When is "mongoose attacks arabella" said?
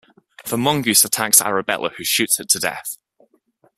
0.57-1.91